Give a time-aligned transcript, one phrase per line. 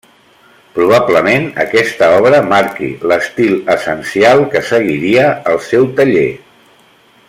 [0.77, 6.29] Probablement aquesta obra marqui l'estil essencial que seguiria el seu taller.